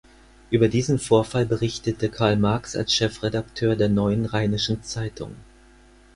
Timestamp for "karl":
2.09-2.35